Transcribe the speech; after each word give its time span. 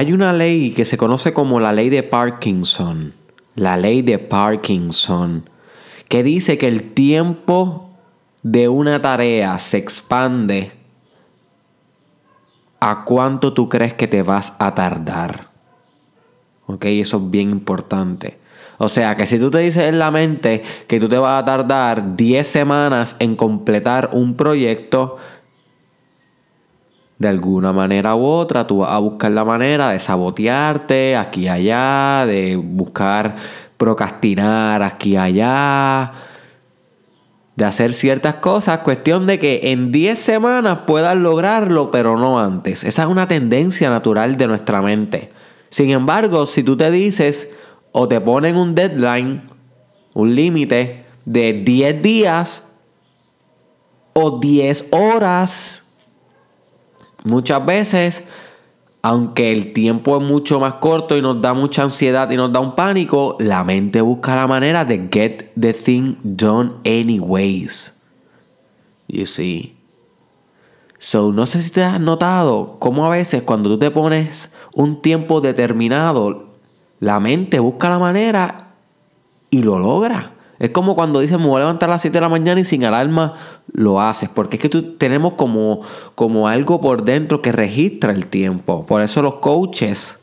hay 0.00 0.14
una 0.14 0.32
ley 0.32 0.70
que 0.70 0.86
se 0.86 0.96
conoce 0.96 1.34
como 1.34 1.60
la 1.60 1.74
ley 1.74 1.90
de 1.90 2.02
Parkinson. 2.02 3.12
La 3.54 3.76
ley 3.76 4.00
de 4.00 4.18
Parkinson. 4.18 5.50
Que 6.08 6.22
dice 6.22 6.56
que 6.56 6.68
el 6.68 6.94
tiempo 6.94 7.90
de 8.42 8.70
una 8.70 9.02
tarea 9.02 9.58
se 9.58 9.76
expande 9.76 10.72
a 12.80 13.04
cuánto 13.04 13.52
tú 13.52 13.68
crees 13.68 13.92
que 13.92 14.08
te 14.08 14.22
vas 14.22 14.54
a 14.58 14.74
tardar. 14.74 15.48
¿Ok? 16.64 16.86
Eso 16.86 17.18
es 17.18 17.30
bien 17.30 17.50
importante. 17.50 18.38
O 18.78 18.88
sea, 18.88 19.18
que 19.18 19.26
si 19.26 19.38
tú 19.38 19.50
te 19.50 19.58
dices 19.58 19.82
en 19.82 19.98
la 19.98 20.10
mente 20.10 20.62
que 20.86 20.98
tú 20.98 21.10
te 21.10 21.18
vas 21.18 21.42
a 21.42 21.44
tardar 21.44 22.16
10 22.16 22.46
semanas 22.46 23.16
en 23.18 23.36
completar 23.36 24.08
un 24.14 24.34
proyecto, 24.34 25.18
de 27.20 27.28
alguna 27.28 27.74
manera 27.74 28.14
u 28.14 28.24
otra, 28.24 28.66
tú 28.66 28.78
vas 28.78 28.92
a 28.92 28.98
buscar 28.98 29.30
la 29.30 29.44
manera 29.44 29.90
de 29.90 30.00
sabotearte 30.00 31.18
aquí 31.18 31.42
y 31.42 31.48
allá, 31.48 32.24
de 32.26 32.56
buscar 32.56 33.36
procrastinar 33.76 34.82
aquí 34.82 35.10
y 35.10 35.16
allá, 35.18 36.12
de 37.56 37.64
hacer 37.66 37.92
ciertas 37.92 38.36
cosas, 38.36 38.78
cuestión 38.78 39.26
de 39.26 39.38
que 39.38 39.60
en 39.64 39.92
10 39.92 40.18
semanas 40.18 40.78
puedas 40.86 41.14
lograrlo, 41.14 41.90
pero 41.90 42.16
no 42.16 42.40
antes. 42.40 42.84
Esa 42.84 43.02
es 43.02 43.08
una 43.08 43.28
tendencia 43.28 43.90
natural 43.90 44.38
de 44.38 44.46
nuestra 44.46 44.80
mente. 44.80 45.30
Sin 45.68 45.90
embargo, 45.90 46.46
si 46.46 46.62
tú 46.62 46.78
te 46.78 46.90
dices 46.90 47.50
o 47.92 48.08
te 48.08 48.18
ponen 48.22 48.56
un 48.56 48.74
deadline, 48.74 49.42
un 50.14 50.34
límite 50.34 51.04
de 51.26 51.52
10 51.52 52.00
días 52.00 52.72
o 54.14 54.38
10 54.40 54.88
horas, 54.92 55.84
muchas 57.24 57.64
veces, 57.64 58.24
aunque 59.02 59.52
el 59.52 59.72
tiempo 59.72 60.18
es 60.18 60.22
mucho 60.22 60.60
más 60.60 60.74
corto 60.74 61.16
y 61.16 61.22
nos 61.22 61.40
da 61.40 61.54
mucha 61.54 61.82
ansiedad 61.82 62.30
y 62.30 62.36
nos 62.36 62.52
da 62.52 62.60
un 62.60 62.74
pánico, 62.74 63.36
la 63.38 63.64
mente 63.64 64.00
busca 64.00 64.34
la 64.34 64.46
manera 64.46 64.84
de 64.84 65.08
get 65.10 65.52
the 65.58 65.72
thing 65.72 66.16
done 66.22 66.72
anyways. 66.84 67.98
You 69.08 69.26
see. 69.26 69.76
So, 70.98 71.32
no 71.32 71.46
sé 71.46 71.62
si 71.62 71.70
te 71.70 71.82
has 71.82 71.98
notado 71.98 72.76
cómo 72.78 73.06
a 73.06 73.08
veces 73.08 73.42
cuando 73.42 73.70
tú 73.70 73.78
te 73.78 73.90
pones 73.90 74.52
un 74.74 75.00
tiempo 75.00 75.40
determinado, 75.40 76.50
la 76.98 77.18
mente 77.20 77.58
busca 77.58 77.88
la 77.88 77.98
manera 77.98 78.74
y 79.48 79.62
lo 79.62 79.78
logra. 79.78 80.34
Es 80.60 80.70
como 80.70 80.94
cuando 80.94 81.20
dices, 81.20 81.38
me 81.38 81.46
voy 81.46 81.56
a 81.56 81.60
levantar 81.60 81.88
a 81.88 81.94
las 81.94 82.02
7 82.02 82.18
de 82.18 82.20
la 82.20 82.28
mañana 82.28 82.60
y 82.60 82.66
sin 82.66 82.84
alarma 82.84 83.34
lo 83.72 83.98
haces. 83.98 84.28
Porque 84.28 84.56
es 84.56 84.62
que 84.62 84.68
tú, 84.68 84.92
tenemos 84.98 85.32
como, 85.32 85.80
como 86.14 86.48
algo 86.48 86.82
por 86.82 87.02
dentro 87.02 87.40
que 87.40 87.50
registra 87.50 88.12
el 88.12 88.26
tiempo. 88.26 88.84
Por 88.84 89.00
eso 89.00 89.22
los 89.22 89.36
coaches 89.36 90.18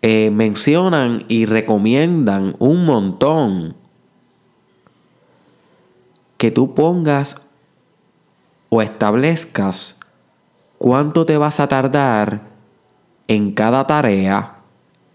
eh, 0.00 0.30
mencionan 0.30 1.26
y 1.28 1.44
recomiendan 1.44 2.56
un 2.58 2.86
montón 2.86 3.76
que 6.38 6.50
tú 6.50 6.72
pongas 6.72 7.42
o 8.70 8.80
establezcas 8.80 9.98
cuánto 10.78 11.26
te 11.26 11.36
vas 11.36 11.60
a 11.60 11.68
tardar 11.68 12.40
en 13.28 13.52
cada 13.52 13.86
tarea 13.86 14.53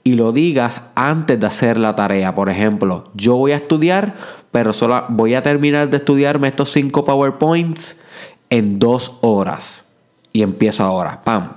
y 0.03 0.15
lo 0.15 0.31
digas 0.31 0.81
antes 0.95 1.39
de 1.39 1.47
hacer 1.47 1.77
la 1.77 1.95
tarea. 1.95 2.35
Por 2.35 2.49
ejemplo, 2.49 3.05
yo 3.13 3.35
voy 3.35 3.51
a 3.51 3.57
estudiar, 3.57 4.15
pero 4.51 4.73
solo 4.73 5.05
voy 5.09 5.35
a 5.35 5.43
terminar 5.43 5.89
de 5.89 5.97
estudiarme 5.97 6.47
estos 6.47 6.71
cinco 6.71 7.03
PowerPoints 7.03 8.01
en 8.49 8.79
dos 8.79 9.17
horas. 9.21 9.89
Y 10.31 10.41
empiezo 10.41 10.83
ahora. 10.83 11.21
¡Pam! 11.23 11.53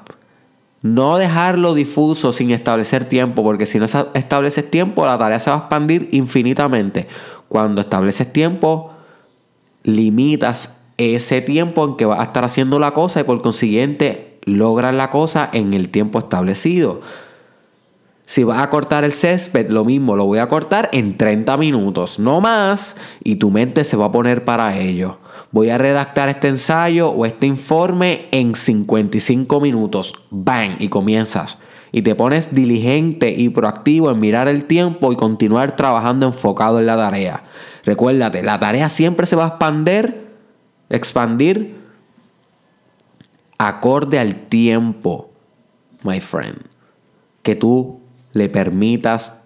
No 0.82 1.16
dejarlo 1.16 1.74
difuso 1.74 2.32
sin 2.32 2.50
establecer 2.50 3.04
tiempo, 3.04 3.44
porque 3.44 3.66
si 3.66 3.78
no 3.78 3.86
estableces 4.14 4.68
tiempo, 4.68 5.06
la 5.06 5.16
tarea 5.16 5.38
se 5.38 5.50
va 5.50 5.56
a 5.56 5.60
expandir 5.60 6.08
infinitamente. 6.10 7.06
Cuando 7.48 7.80
estableces 7.80 8.32
tiempo, 8.32 8.92
limitas 9.84 10.76
ese 10.96 11.40
tiempo 11.40 11.84
en 11.84 11.96
que 11.96 12.04
vas 12.04 12.20
a 12.20 12.24
estar 12.24 12.44
haciendo 12.44 12.80
la 12.80 12.92
cosa 12.92 13.20
y 13.20 13.24
por 13.24 13.40
consiguiente 13.42 14.38
logras 14.44 14.94
la 14.94 15.10
cosa 15.10 15.48
en 15.52 15.72
el 15.72 15.88
tiempo 15.88 16.18
establecido. 16.18 17.00
Si 18.32 18.44
vas 18.44 18.62
a 18.62 18.70
cortar 18.70 19.04
el 19.04 19.12
césped, 19.12 19.68
lo 19.68 19.84
mismo, 19.84 20.16
lo 20.16 20.24
voy 20.24 20.38
a 20.38 20.48
cortar 20.48 20.88
en 20.94 21.18
30 21.18 21.54
minutos, 21.58 22.18
no 22.18 22.40
más, 22.40 22.96
y 23.22 23.36
tu 23.36 23.50
mente 23.50 23.84
se 23.84 23.94
va 23.94 24.06
a 24.06 24.10
poner 24.10 24.46
para 24.46 24.78
ello. 24.78 25.18
Voy 25.50 25.68
a 25.68 25.76
redactar 25.76 26.30
este 26.30 26.48
ensayo 26.48 27.10
o 27.10 27.26
este 27.26 27.44
informe 27.44 28.28
en 28.30 28.54
55 28.54 29.60
minutos. 29.60 30.14
¡Bang! 30.30 30.76
Y 30.78 30.88
comienzas. 30.88 31.58
Y 31.92 32.00
te 32.00 32.14
pones 32.14 32.54
diligente 32.54 33.28
y 33.28 33.50
proactivo 33.50 34.10
en 34.10 34.18
mirar 34.18 34.48
el 34.48 34.64
tiempo 34.64 35.12
y 35.12 35.16
continuar 35.16 35.76
trabajando 35.76 36.24
enfocado 36.24 36.78
en 36.78 36.86
la 36.86 36.96
tarea. 36.96 37.44
Recuérdate, 37.84 38.42
la 38.42 38.58
tarea 38.58 38.88
siempre 38.88 39.26
se 39.26 39.36
va 39.36 39.44
a 39.44 39.48
expandir 39.48 40.30
expandir 40.88 41.76
acorde 43.58 44.18
al 44.18 44.36
tiempo, 44.48 45.28
my 46.02 46.18
friend, 46.18 46.56
que 47.42 47.56
tú 47.56 48.01
le 48.32 48.48
permitas 48.48 49.38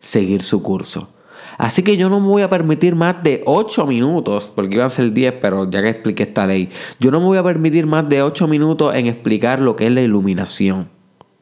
seguir 0.00 0.42
su 0.42 0.62
curso. 0.62 1.10
Así 1.58 1.82
que 1.82 1.96
yo 1.96 2.08
no 2.08 2.20
me 2.20 2.26
voy 2.26 2.42
a 2.42 2.50
permitir 2.50 2.96
más 2.96 3.22
de 3.22 3.42
8 3.46 3.86
minutos, 3.86 4.50
porque 4.54 4.74
iban 4.74 4.86
a 4.86 4.90
ser 4.90 5.12
10, 5.12 5.34
pero 5.40 5.70
ya 5.70 5.82
que 5.82 5.90
expliqué 5.90 6.24
esta 6.24 6.46
ley, 6.46 6.68
yo 6.98 7.10
no 7.10 7.20
me 7.20 7.26
voy 7.26 7.38
a 7.38 7.42
permitir 7.42 7.86
más 7.86 8.08
de 8.08 8.22
8 8.22 8.48
minutos 8.48 8.94
en 8.94 9.06
explicar 9.06 9.60
lo 9.60 9.76
que 9.76 9.86
es 9.86 9.92
la 9.92 10.02
iluminación. 10.02 10.88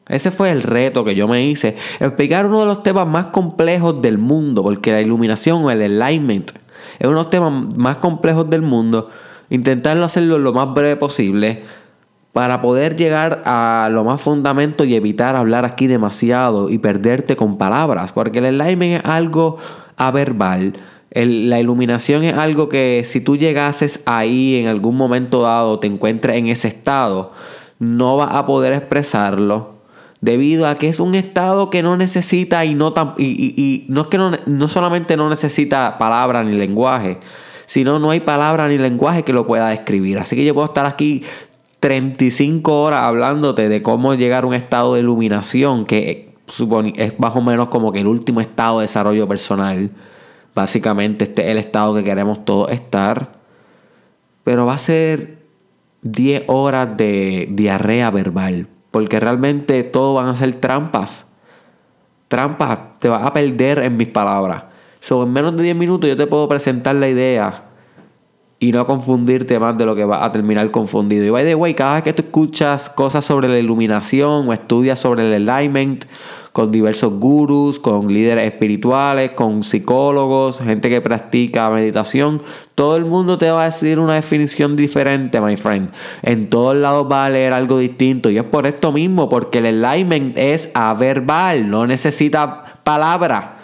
Ese 0.07 0.31
fue 0.31 0.51
el 0.51 0.63
reto 0.63 1.03
que 1.03 1.15
yo 1.15 1.27
me 1.27 1.45
hice, 1.45 1.75
explicar 1.99 2.45
uno 2.45 2.59
de 2.59 2.65
los 2.65 2.83
temas 2.83 3.07
más 3.07 3.27
complejos 3.27 4.01
del 4.01 4.17
mundo, 4.17 4.61
porque 4.61 4.91
la 4.91 5.01
iluminación 5.01 5.63
o 5.63 5.71
el 5.71 5.81
alignment 5.81 6.51
es 6.99 7.07
uno 7.07 7.17
de 7.17 7.23
los 7.23 7.29
temas 7.29 7.75
más 7.75 7.97
complejos 7.97 8.49
del 8.49 8.61
mundo. 8.61 9.09
Intentarlo 9.49 10.03
hacerlo 10.03 10.37
lo 10.37 10.53
más 10.53 10.73
breve 10.73 10.95
posible 10.97 11.63
para 12.33 12.61
poder 12.61 12.95
llegar 12.95 13.43
a 13.45 13.89
lo 13.91 14.03
más 14.03 14.19
fundamento 14.19 14.83
y 14.83 14.95
evitar 14.95 15.35
hablar 15.35 15.65
aquí 15.65 15.85
demasiado 15.85 16.69
y 16.69 16.79
perderte 16.79 17.35
con 17.35 17.57
palabras, 17.57 18.11
porque 18.11 18.39
el 18.39 18.59
alignment 18.59 19.05
es 19.05 19.09
algo 19.09 19.57
averbal. 19.97 20.73
la 21.11 21.59
iluminación 21.59 22.23
es 22.23 22.35
algo 22.35 22.69
que 22.69 23.03
si 23.05 23.21
tú 23.21 23.37
llegases 23.37 24.01
ahí 24.07 24.55
en 24.55 24.67
algún 24.67 24.97
momento 24.97 25.43
dado, 25.43 25.77
te 25.77 25.85
encuentres 25.85 26.35
en 26.35 26.47
ese 26.47 26.69
estado, 26.69 27.31
no 27.77 28.17
vas 28.17 28.33
a 28.33 28.47
poder 28.47 28.73
expresarlo 28.73 29.73
debido 30.19 30.67
a 30.67 30.75
que 30.75 30.87
es 30.87 30.99
un 30.99 31.13
estado 31.13 31.69
que 31.69 31.83
no 31.83 31.97
necesita 31.97 32.65
y 32.65 32.73
no 32.73 32.93
tan, 32.93 33.13
y, 33.19 33.85
no 33.89 34.01
es 34.01 34.07
que 34.07 34.17
no, 34.17 34.31
no 34.47 34.67
solamente 34.67 35.17
no 35.17 35.29
necesita 35.29 35.99
palabra 35.99 36.43
ni 36.43 36.53
lenguaje, 36.53 37.19
sino 37.67 37.99
no 37.99 38.09
hay 38.09 38.21
palabra 38.21 38.67
ni 38.67 38.79
lenguaje 38.79 39.23
que 39.23 39.33
lo 39.33 39.45
pueda 39.45 39.69
describir. 39.69 40.17
Así 40.17 40.35
que 40.35 40.45
yo 40.45 40.53
puedo 40.53 40.65
estar 40.65 40.85
aquí 40.85 41.23
35 41.83 42.81
horas 42.81 43.01
hablándote 43.01 43.67
de 43.67 43.81
cómo 43.83 44.13
llegar 44.13 44.45
a 44.45 44.47
un 44.47 44.53
estado 44.53 44.93
de 44.93 45.01
iluminación 45.01 45.85
que 45.85 46.33
es 46.95 47.19
más 47.19 47.35
o 47.35 47.41
menos 47.41 47.67
como 47.67 47.91
que 47.91 47.99
el 47.99 48.07
último 48.07 48.39
estado 48.39 48.79
de 48.79 48.83
desarrollo 48.83 49.27
personal. 49.27 49.91
Básicamente 50.55 51.25
este 51.25 51.41
es 51.41 51.49
el 51.49 51.57
estado 51.57 51.93
que 51.93 52.05
queremos 52.05 52.45
todos 52.45 52.71
estar. 52.71 53.33
Pero 54.45 54.65
va 54.65 54.75
a 54.75 54.77
ser 54.77 55.39
10 56.03 56.43
horas 56.47 56.95
de 56.95 57.49
diarrea 57.51 58.11
verbal. 58.11 58.69
Porque 58.89 59.19
realmente 59.19 59.83
todo 59.83 60.13
van 60.13 60.29
a 60.29 60.37
ser 60.37 60.53
trampas. 60.53 61.27
Trampas. 62.29 62.79
Te 62.99 63.09
vas 63.09 63.25
a 63.25 63.33
perder 63.33 63.79
en 63.79 63.97
mis 63.97 64.07
palabras. 64.07 64.63
So, 65.01 65.23
en 65.23 65.33
menos 65.33 65.57
de 65.57 65.63
10 65.63 65.75
minutos 65.75 66.09
yo 66.09 66.15
te 66.15 66.27
puedo 66.27 66.47
presentar 66.47 66.95
la 66.95 67.09
idea 67.09 67.72
y 68.63 68.71
no 68.71 68.87
confundirte 68.87 69.59
más 69.59 69.77
de 69.77 69.85
lo 69.85 69.93
que 69.93 70.05
va 70.05 70.23
a 70.23 70.31
terminar 70.31 70.71
confundido. 70.71 71.25
Y 71.25 71.29
by 71.31 71.43
the 71.43 71.53
way, 71.53 71.73
cada 71.73 71.95
vez 71.95 72.03
que 72.03 72.13
tú 72.13 72.21
escuchas 72.21 72.89
cosas 72.89 73.25
sobre 73.25 73.49
la 73.49 73.59
iluminación 73.59 74.47
o 74.47 74.53
estudias 74.53 74.99
sobre 74.99 75.35
el 75.35 75.49
alignment 75.49 76.05
con 76.53 76.71
diversos 76.71 77.11
gurus, 77.19 77.77
con 77.77 78.13
líderes 78.13 78.45
espirituales, 78.45 79.31
con 79.31 79.63
psicólogos, 79.63 80.61
gente 80.61 80.89
que 80.89 81.01
practica 81.01 81.69
meditación, 81.71 82.41
todo 82.73 82.95
el 82.95 83.03
mundo 83.03 83.37
te 83.37 83.51
va 83.51 83.63
a 83.63 83.65
decir 83.65 83.99
una 83.99 84.13
definición 84.13 84.77
diferente, 84.77 85.41
my 85.41 85.57
friend. 85.57 85.89
En 86.21 86.49
todos 86.49 86.77
lados 86.77 87.05
va 87.11 87.25
a 87.25 87.29
leer 87.29 87.51
algo 87.51 87.79
distinto 87.79 88.29
y 88.29 88.37
es 88.37 88.45
por 88.45 88.65
esto 88.65 88.93
mismo, 88.93 89.27
porque 89.27 89.57
el 89.57 89.83
alignment 89.83 90.37
es 90.37 90.71
averbal, 90.73 91.69
no 91.69 91.85
necesita 91.85 92.63
palabra, 92.85 93.57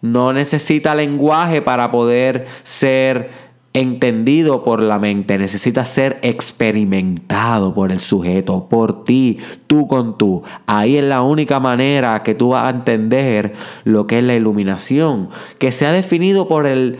no 0.00 0.32
necesita 0.32 0.96
lenguaje 0.96 1.62
para 1.62 1.92
poder 1.92 2.48
ser 2.64 3.49
entendido 3.72 4.64
por 4.64 4.82
la 4.82 4.98
mente, 4.98 5.38
necesita 5.38 5.84
ser 5.84 6.18
experimentado 6.22 7.72
por 7.72 7.92
el 7.92 8.00
sujeto, 8.00 8.68
por 8.68 9.04
ti, 9.04 9.38
tú 9.66 9.86
con 9.86 10.18
tú. 10.18 10.42
Ahí 10.66 10.96
es 10.96 11.04
la 11.04 11.22
única 11.22 11.60
manera 11.60 12.22
que 12.22 12.34
tú 12.34 12.50
vas 12.50 12.66
a 12.66 12.76
entender 12.76 13.54
lo 13.84 14.06
que 14.06 14.18
es 14.18 14.24
la 14.24 14.34
iluminación, 14.34 15.28
que 15.58 15.70
se 15.70 15.86
ha 15.86 15.92
definido 15.92 16.48
por 16.48 16.66
el 16.66 16.98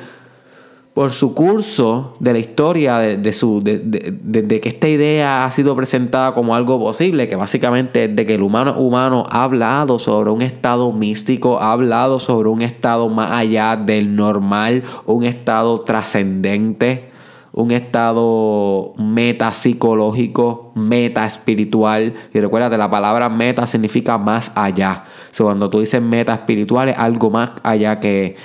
por 0.95 1.13
su 1.13 1.35
curso 1.35 2.17
de 2.19 2.33
la 2.33 2.41
historia 2.41 2.99
de, 2.99 3.33
su, 3.33 3.63
de, 3.63 4.61
que 4.61 4.69
esta 4.69 4.89
idea 4.89 5.45
ha 5.45 5.51
sido 5.53 5.77
presentada 5.77 6.35
como 6.35 6.55
algo 6.55 6.81
posible, 6.81 7.29
que 7.29 7.37
básicamente 7.37 8.09
de 8.09 8.27
que 8.27 8.35
el 8.35 8.43
humano 8.43 8.75
humano 8.77 9.25
ha 9.31 9.45
hablado 9.45 9.99
sobre 10.01 10.31
un 10.31 10.43
estado 10.43 10.93
místico, 10.93 11.61
ha 11.61 11.73
hablado 11.73 12.19
sobre 12.19 12.49
un 12.49 12.61
estado 12.63 13.09
más 13.09 13.31
allá 13.31 13.77
del 13.77 14.17
normal, 14.17 14.83
un 15.07 15.25
estado 15.25 15.81
trascendente, 15.83 17.11
un 17.53 17.71
estado 17.71 18.95
metapsicológico, 18.97 20.73
meta 20.75 21.25
espiritual. 21.25 22.15
Y 22.35 22.41
recuerda 22.41 22.77
la 22.77 22.91
palabra 22.91 23.29
meta 23.29 23.67
significa 23.67 24.19
más 24.19 24.53
allá. 24.57 25.05
O 25.39 25.45
cuando 25.45 25.71
tú 25.71 25.81
dices 25.81 26.03
meta 26.03 26.35
espiritual 26.35 26.89
es 26.89 26.99
algo 26.99 27.31
más 27.31 27.53
allá 27.63 28.01
que 28.01 28.37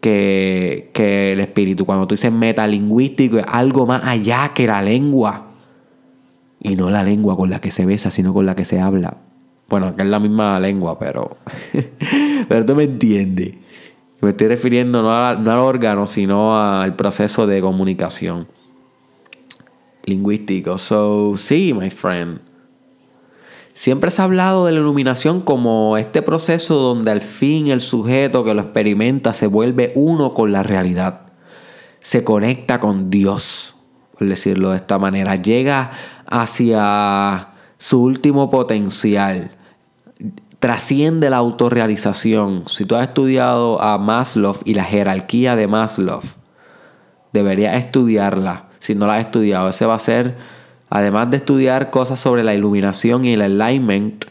que, 0.00 0.90
el 1.32 1.40
espíritu. 1.40 1.84
Cuando 1.84 2.06
tú 2.06 2.14
dices 2.14 2.32
metalingüístico, 2.32 3.38
es 3.38 3.44
algo 3.46 3.86
más 3.86 4.02
allá 4.04 4.52
que 4.54 4.66
la 4.66 4.82
lengua. 4.82 5.46
Y 6.60 6.76
no 6.76 6.90
la 6.90 7.02
lengua 7.02 7.36
con 7.36 7.50
la 7.50 7.60
que 7.60 7.70
se 7.70 7.86
besa, 7.86 8.10
sino 8.10 8.34
con 8.34 8.46
la 8.46 8.54
que 8.54 8.64
se 8.64 8.80
habla. 8.80 9.18
Bueno, 9.68 9.94
que 9.94 10.02
es 10.02 10.08
la 10.08 10.18
misma 10.18 10.58
lengua, 10.58 10.98
pero. 10.98 11.36
pero 12.48 12.64
tú 12.64 12.74
me 12.74 12.84
entiendes. 12.84 13.54
Me 14.20 14.30
estoy 14.30 14.48
refiriendo 14.48 15.02
no, 15.02 15.08
no 15.36 15.52
al 15.52 15.58
órgano, 15.58 16.06
sino 16.06 16.58
al 16.58 16.96
proceso 16.96 17.46
de 17.46 17.60
comunicación 17.60 18.48
lingüístico. 20.08 20.78
So, 20.78 21.36
sí, 21.36 21.72
my 21.72 21.90
friend. 21.90 22.40
Siempre 23.78 24.10
se 24.10 24.20
ha 24.20 24.24
hablado 24.24 24.66
de 24.66 24.72
la 24.72 24.80
iluminación 24.80 25.40
como 25.40 25.98
este 25.98 26.20
proceso 26.20 26.74
donde 26.74 27.12
al 27.12 27.20
fin 27.20 27.68
el 27.68 27.80
sujeto 27.80 28.42
que 28.42 28.52
lo 28.52 28.62
experimenta 28.62 29.34
se 29.34 29.46
vuelve 29.46 29.92
uno 29.94 30.34
con 30.34 30.50
la 30.50 30.64
realidad, 30.64 31.26
se 32.00 32.24
conecta 32.24 32.80
con 32.80 33.08
Dios, 33.08 33.76
por 34.18 34.26
decirlo 34.26 34.70
de 34.70 34.78
esta 34.78 34.98
manera, 34.98 35.36
llega 35.36 35.92
hacia 36.26 37.50
su 37.78 38.02
último 38.02 38.50
potencial, 38.50 39.52
trasciende 40.58 41.30
la 41.30 41.36
autorrealización. 41.36 42.64
Si 42.66 42.84
tú 42.84 42.96
has 42.96 43.06
estudiado 43.06 43.80
a 43.80 43.96
Maslow 43.96 44.56
y 44.64 44.74
la 44.74 44.82
jerarquía 44.82 45.54
de 45.54 45.68
Maslow, 45.68 46.22
deberías 47.32 47.76
estudiarla. 47.76 48.70
Si 48.80 48.96
no 48.96 49.06
la 49.06 49.18
has 49.18 49.26
estudiado, 49.26 49.68
ese 49.68 49.86
va 49.86 49.94
a 49.94 50.00
ser 50.00 50.57
Además 50.90 51.30
de 51.30 51.38
estudiar 51.38 51.90
cosas 51.90 52.20
sobre 52.20 52.44
la 52.44 52.54
iluminación 52.54 53.24
y 53.24 53.34
el 53.34 53.42
alignment, 53.42 54.24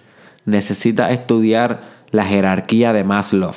necesita 0.45 1.12
estudiar 1.12 1.81
la 2.12 2.25
jerarquía 2.25 2.94
de 2.94 3.04
Maslow. 3.04 3.54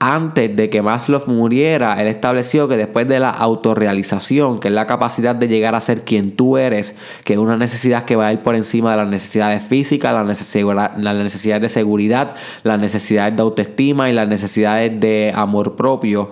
Antes 0.00 0.54
de 0.54 0.70
que 0.70 0.80
Maslow 0.80 1.22
muriera, 1.26 2.00
él 2.00 2.06
estableció 2.06 2.68
que 2.68 2.76
después 2.76 3.08
de 3.08 3.18
la 3.18 3.30
autorrealización, 3.30 4.60
que 4.60 4.68
es 4.68 4.74
la 4.74 4.86
capacidad 4.86 5.34
de 5.34 5.48
llegar 5.48 5.74
a 5.74 5.80
ser 5.80 6.02
quien 6.02 6.36
tú 6.36 6.56
eres, 6.56 6.96
que 7.24 7.32
es 7.32 7.38
una 7.38 7.56
necesidad 7.56 8.04
que 8.04 8.14
va 8.14 8.28
a 8.28 8.32
ir 8.32 8.40
por 8.40 8.54
encima 8.54 8.92
de 8.92 8.98
las 8.98 9.08
necesidades 9.08 9.64
físicas, 9.64 10.12
las 10.12 10.26
necesidades 10.26 11.62
de 11.62 11.68
seguridad, 11.68 12.36
las 12.62 12.78
necesidades 12.78 13.34
de 13.34 13.42
autoestima 13.42 14.08
y 14.08 14.12
las 14.12 14.28
necesidades 14.28 15.00
de 15.00 15.32
amor 15.34 15.74
propio, 15.74 16.30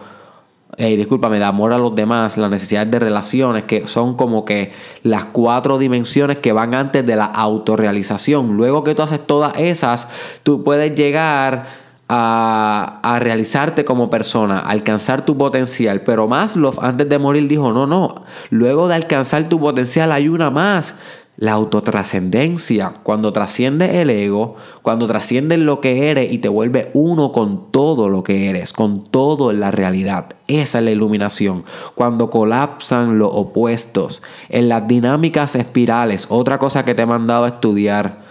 eh, 0.79 0.97
discúlpame, 0.97 1.39
de 1.39 1.45
amor 1.45 1.73
a 1.73 1.79
los 1.79 1.95
demás, 1.95 2.37
las 2.37 2.51
necesidades 2.51 2.91
de 2.91 2.99
relaciones, 2.99 3.65
que 3.65 3.87
son 3.87 4.15
como 4.15 4.45
que 4.45 4.73
las 5.03 5.25
cuatro 5.27 5.79
dimensiones 5.79 6.39
que 6.39 6.53
van 6.53 6.75
antes 6.75 7.05
de 7.07 7.17
la 7.17 7.25
autorrealización. 7.25 8.57
Luego 8.57 8.85
que 8.85 8.95
tú 8.95 9.03
haces 9.03 9.27
todas 9.27 9.55
esas, 9.59 10.07
tú 10.43 10.63
puedes 10.65 10.95
llegar 10.95 11.67
a, 12.09 13.01
a 13.03 13.19
realizarte 13.19 13.85
como 13.87 14.11
persona, 14.11 14.61
alcanzar 14.61 15.25
tu 15.25 15.39
potencial. 15.39 16.03
Pero 16.03 16.29
Maslow 16.29 16.75
antes 16.83 17.09
de 17.09 17.19
morir 17.19 17.49
dijo, 17.49 17.73
no, 17.73 17.87
no, 17.87 18.23
luego 18.51 18.87
de 18.87 18.97
alcanzar 18.97 19.49
tu 19.49 19.59
potencial 19.59 20.13
hay 20.13 20.29
una 20.29 20.51
más 20.51 20.99
la 21.39 21.53
autotrascendencia, 21.53 22.95
cuando 23.03 23.33
trasciende 23.33 24.01
el 24.01 24.09
ego, 24.09 24.57
cuando 24.83 25.07
trasciende 25.07 25.59
lo 25.59 25.81
que 25.81 26.11
eres 26.11 26.33
y 26.33 26.39
te 26.39 26.49
vuelve 26.49 26.91
uno 26.95 27.31
con 27.31 27.71
todo 27.71 28.09
lo 28.09 28.23
que 28.23 28.49
eres, 28.49 28.73
con 28.73 29.05
todo 29.05 29.51
en 29.51 29.61
la 29.61 29.71
realidad. 29.71 30.31
Esa 30.49 30.79
es 30.79 30.85
la 30.85 30.91
iluminación. 30.91 31.65
Cuando 31.95 32.31
colapsan 32.31 33.19
los 33.19 33.31
opuestos, 33.33 34.23
en 34.49 34.71
las 34.71 34.89
dinámicas 34.89 35.57
espirales, 35.57 36.27
otra 36.31 36.59
cosa 36.59 36.85
que 36.85 36.95
te 36.95 37.03
he 37.03 37.07
mandado 37.07 37.45
a 37.45 37.49
estudiar, 37.49 38.25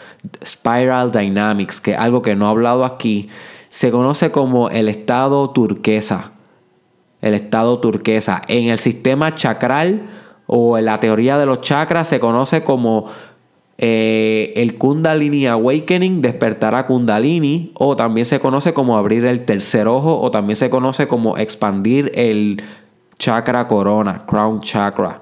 Spiral 0.44 1.12
Dynamics, 1.12 1.82
que 1.82 1.92
es 1.92 2.00
algo 2.00 2.24
que 2.24 2.36
no 2.36 2.48
he 2.48 2.50
hablado 2.50 2.86
aquí, 2.86 3.30
se 3.70 3.92
conoce 3.92 4.32
como 4.32 4.70
el 4.70 4.90
estado 4.90 5.52
turquesa. 5.52 6.32
El 7.22 7.36
estado 7.36 7.80
turquesa. 7.80 8.42
En 8.48 8.70
el 8.70 8.80
sistema 8.80 9.36
chakral, 9.36 10.04
o 10.48 10.78
en 10.78 10.86
la 10.86 11.00
teoría 11.00 11.38
de 11.38 11.46
los 11.46 11.62
chakras 11.62 12.08
se 12.08 12.20
conoce 12.20 12.64
como 12.64 13.06
eh, 13.78 14.54
el 14.56 14.78
Kundalini 14.78 15.48
Awakening, 15.48 16.22
despertará 16.22 16.86
Kundalini, 16.86 17.72
o 17.76 17.96
también 17.96 18.26
se 18.26 18.40
conoce 18.40 18.74
como 18.74 18.98
abrir 18.98 19.26
el 19.26 19.46
tercer 19.46 19.88
ojo, 19.88 20.20
o 20.22 20.32
también 20.32 20.56
se 20.56 20.70
conoce 20.70 21.08
como 21.08 21.38
expandir 21.38 22.12
el 22.16 22.62
chakra 23.18 23.68
corona, 23.68 24.24
crown 24.26 24.62
chakra. 24.62 25.22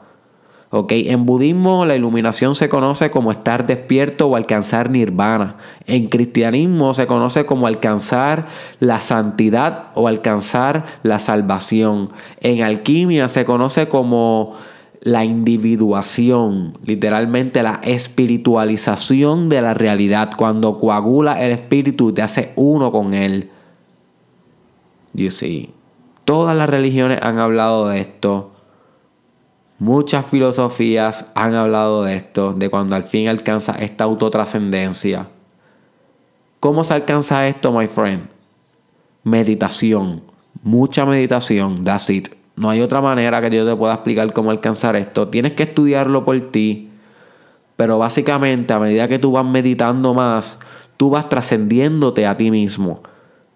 Okay. 0.75 1.09
En 1.09 1.27
budismo 1.27 1.85
la 1.85 1.95
iluminación 1.95 2.55
se 2.55 2.67
conoce 2.67 3.11
como 3.11 3.29
estar 3.29 3.67
despierto 3.67 4.25
o 4.25 4.35
alcanzar 4.35 4.89
nirvana. 4.89 5.57
En 5.85 6.07
cristianismo 6.07 6.95
se 6.95 7.05
conoce 7.05 7.45
como 7.45 7.67
alcanzar 7.67 8.47
la 8.79 8.99
santidad 8.99 9.91
o 9.93 10.07
alcanzar 10.07 10.83
la 11.03 11.19
salvación. 11.19 12.09
En 12.39 12.63
alquimia 12.63 13.29
se 13.29 13.45
conoce 13.45 13.87
como 13.87 14.55
la 15.03 15.25
individuación, 15.25 16.77
literalmente 16.85 17.61
la 17.61 17.81
espiritualización 17.83 19.49
de 19.49 19.61
la 19.61 19.73
realidad, 19.73 20.31
cuando 20.37 20.77
coagula 20.77 21.43
el 21.43 21.51
espíritu 21.51 22.09
y 22.09 22.13
te 22.13 22.21
hace 22.21 22.53
uno 22.55 22.89
con 22.91 23.13
él. 23.13 23.51
You 25.13 25.29
see, 25.29 25.73
todas 26.23 26.55
las 26.55 26.69
religiones 26.69 27.19
han 27.21 27.39
hablado 27.39 27.89
de 27.89 27.99
esto. 27.99 28.51
Muchas 29.77 30.25
filosofías 30.25 31.29
han 31.35 31.53
hablado 31.53 32.03
de 32.03 32.15
esto, 32.15 32.53
de 32.53 32.69
cuando 32.69 32.95
al 32.95 33.03
fin 33.03 33.27
alcanza 33.27 33.73
esta 33.73 34.05
autotrascendencia. 34.05 35.27
¿Cómo 36.61 36.85
se 36.85 36.93
alcanza 36.93 37.45
esto, 37.49 37.73
my 37.73 37.87
friend? 37.87 38.29
Meditación. 39.25 40.23
Mucha 40.61 41.05
meditación. 41.05 41.83
That's 41.83 42.09
it. 42.09 42.42
No 42.55 42.69
hay 42.69 42.81
otra 42.81 43.01
manera 43.01 43.41
que 43.41 43.55
yo 43.55 43.65
te 43.65 43.75
pueda 43.75 43.95
explicar 43.95 44.31
cómo 44.33 44.51
alcanzar 44.51 44.95
esto. 44.95 45.27
Tienes 45.27 45.53
que 45.53 45.63
estudiarlo 45.63 46.23
por 46.23 46.39
ti. 46.51 46.89
Pero 47.75 47.97
básicamente 47.97 48.73
a 48.73 48.79
medida 48.79 49.07
que 49.07 49.17
tú 49.17 49.31
vas 49.31 49.45
meditando 49.45 50.13
más, 50.13 50.59
tú 50.97 51.09
vas 51.09 51.29
trascendiéndote 51.29 52.27
a 52.27 52.37
ti 52.37 52.51
mismo. 52.51 53.01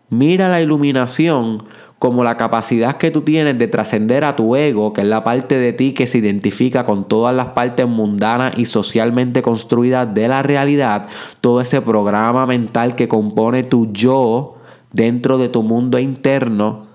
Mira 0.09 0.47
la 0.49 0.61
iluminación 0.61 1.63
como 1.99 2.23
la 2.23 2.37
capacidad 2.37 2.97
que 2.97 3.11
tú 3.11 3.21
tienes 3.21 3.57
de 3.57 3.67
trascender 3.67 4.23
a 4.23 4.35
tu 4.35 4.55
ego, 4.55 4.93
que 4.93 5.01
es 5.01 5.07
la 5.07 5.23
parte 5.23 5.57
de 5.57 5.73
ti 5.73 5.93
que 5.93 6.07
se 6.07 6.19
identifica 6.19 6.85
con 6.85 7.07
todas 7.07 7.35
las 7.35 7.47
partes 7.47 7.87
mundanas 7.87 8.53
y 8.57 8.65
socialmente 8.67 9.41
construidas 9.41 10.13
de 10.13 10.27
la 10.27 10.43
realidad, 10.43 11.07
todo 11.41 11.59
ese 11.59 11.81
programa 11.81 12.45
mental 12.45 12.95
que 12.95 13.07
compone 13.07 13.63
tu 13.63 13.91
yo 13.91 14.55
dentro 14.93 15.37
de 15.37 15.49
tu 15.49 15.61
mundo 15.61 15.99
interno 15.99 16.86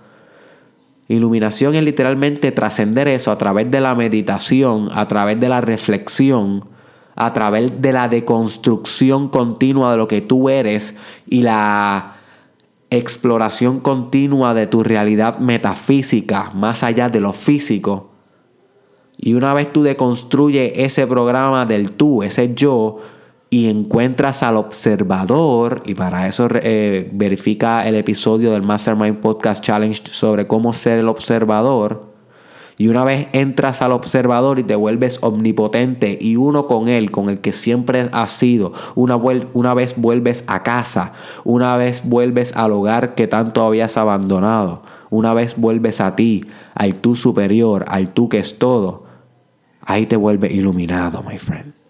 Iluminación 1.13 1.75
es 1.75 1.85
literalmente 1.85 2.53
trascender 2.53 3.07
eso 3.07 3.33
a 3.33 3.37
través 3.37 3.71
de 3.71 3.83
la 3.83 3.95
meditación, 3.95 4.89
a 4.95 5.07
través 5.09 5.39
de 5.39 5.51
la 5.51 5.61
reflexión, 5.61 6.65
a 7.17 7.35
través 7.35 7.83
de 7.83 7.93
la 7.93 8.09
deconstrucción 8.09 9.29
continua 9.29 9.91
de 9.91 9.99
lo 9.99 10.09
que 10.09 10.23
tú 10.23 10.49
eres 10.49 10.97
y 11.29 11.43
la 11.43 12.15
exploración 12.89 13.81
continua 13.81 14.55
de 14.55 14.67
tu 14.67 14.83
realidad 14.83 15.37
metafísica, 15.37 16.51
más 16.55 16.83
allá 16.83 17.11
de 17.11 17.21
lo 17.21 17.35
físico. 17.35 18.13
Y 19.19 19.35
una 19.35 19.53
vez 19.53 19.71
tú 19.71 19.83
deconstruyes 19.83 20.73
ese 20.77 21.07
programa 21.07 21.67
del 21.67 21.93
tú, 21.93 22.23
ese 22.23 22.55
yo, 22.55 23.01
y 23.53 23.69
encuentras 23.69 24.43
al 24.43 24.57
observador, 24.57 25.83
y 25.85 25.95
para 25.95 26.27
eso 26.27 26.49
eh, 26.55 27.11
verifica 27.13 27.87
el 27.87 27.97
episodio 27.97 28.51
del 28.53 28.63
Mastermind 28.63 29.19
Podcast 29.19 29.63
Challenge 29.63 30.05
sobre 30.11 30.47
cómo 30.47 30.73
ser 30.73 30.99
el 30.99 31.09
observador. 31.11 32.15
Y 32.79 32.89
una 32.89 33.05
vez 33.05 33.29
entras 33.35 33.83
al 33.83 33.93
observador 33.93 34.59
y 34.59 34.63
te 34.63 34.75
vuelves 34.75 35.19
omnipotente 35.21 36.17
y 36.19 36.37
uno 36.37 36.67
con 36.67 36.89
él, 36.89 37.11
con 37.11 37.29
el 37.29 37.43
que 37.43 37.53
siempre 37.53 38.09
has 38.13 38.31
sido, 38.31 38.73
una, 38.95 39.17
una 39.17 39.75
vez 39.75 39.97
vuelves 39.99 40.45
a 40.47 40.63
casa, 40.63 41.13
una 41.45 41.77
vez 41.77 42.09
vuelves 42.09 42.57
al 42.57 42.73
hogar 42.73 43.15
que 43.15 43.27
tanto 43.27 43.67
habías 43.67 43.99
abandonado, 43.99 44.83
una 45.11 45.35
vez 45.35 45.57
vuelves 45.59 46.01
a 46.01 46.17
ti, 46.17 46.43
al 46.75 46.95
tú 47.01 47.17
superior, 47.17 47.85
al 47.89 48.15
tú 48.15 48.31
que 48.31 48.39
es 48.39 48.59
todo, 48.59 49.05
ahí 49.83 50.07
te 50.07 50.17
vuelve 50.17 50.51
iluminado, 50.51 51.23
my 51.23 51.37
friend. 51.37 51.82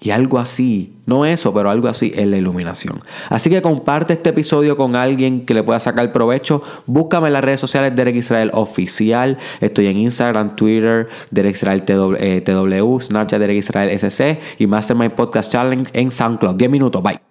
Y 0.00 0.10
algo 0.10 0.38
así, 0.38 0.94
no 1.06 1.26
eso, 1.26 1.52
pero 1.52 1.70
algo 1.70 1.88
así 1.88 2.12
es 2.14 2.26
la 2.26 2.36
iluminación. 2.36 3.00
Así 3.30 3.50
que 3.50 3.60
comparte 3.60 4.12
este 4.12 4.30
episodio 4.30 4.76
con 4.76 4.94
alguien 4.94 5.44
que 5.44 5.54
le 5.54 5.62
pueda 5.64 5.80
sacar 5.80 6.12
provecho. 6.12 6.62
Búscame 6.86 7.26
en 7.28 7.32
las 7.32 7.44
redes 7.44 7.60
sociales 7.60 7.96
Derek 7.96 8.14
Israel 8.14 8.50
Oficial. 8.54 9.38
Estoy 9.60 9.88
en 9.88 9.98
Instagram, 9.98 10.54
Twitter, 10.54 11.08
Derek 11.30 11.54
Israel 11.54 11.82
TW, 11.82 12.14
eh, 12.18 13.00
Snapchat 13.00 13.40
Derek 13.40 13.58
Israel 13.58 13.90
SC 13.98 14.38
y 14.58 14.66
Mastermind 14.66 15.14
Podcast 15.14 15.50
Challenge 15.50 15.90
en 15.92 16.10
SoundCloud. 16.10 16.54
10 16.56 16.70
minutos, 16.70 17.02
bye. 17.02 17.27